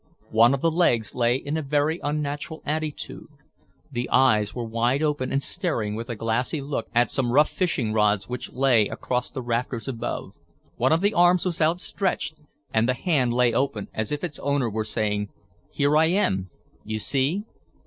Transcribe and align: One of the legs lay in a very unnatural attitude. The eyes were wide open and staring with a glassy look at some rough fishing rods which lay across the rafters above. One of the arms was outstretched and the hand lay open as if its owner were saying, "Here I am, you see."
One 0.31 0.55
of 0.55 0.61
the 0.61 0.71
legs 0.71 1.13
lay 1.13 1.35
in 1.35 1.57
a 1.57 1.61
very 1.61 1.99
unnatural 2.01 2.63
attitude. 2.65 3.27
The 3.91 4.09
eyes 4.11 4.55
were 4.55 4.65
wide 4.65 5.03
open 5.03 5.31
and 5.31 5.43
staring 5.43 5.93
with 5.93 6.09
a 6.09 6.15
glassy 6.15 6.59
look 6.59 6.87
at 6.95 7.11
some 7.11 7.31
rough 7.31 7.51
fishing 7.51 7.93
rods 7.93 8.27
which 8.27 8.51
lay 8.51 8.87
across 8.87 9.29
the 9.29 9.43
rafters 9.43 9.87
above. 9.87 10.31
One 10.77 10.91
of 10.91 11.01
the 11.01 11.13
arms 11.13 11.45
was 11.45 11.61
outstretched 11.61 12.33
and 12.73 12.89
the 12.89 12.95
hand 12.95 13.31
lay 13.31 13.53
open 13.53 13.89
as 13.93 14.11
if 14.11 14.23
its 14.23 14.39
owner 14.39 14.71
were 14.71 14.85
saying, 14.85 15.29
"Here 15.71 15.95
I 15.95 16.05
am, 16.07 16.49
you 16.83 16.97
see." 16.97 17.43